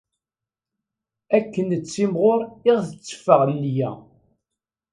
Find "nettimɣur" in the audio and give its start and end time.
1.71-2.39